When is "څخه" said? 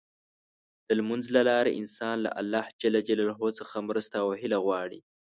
3.59-3.75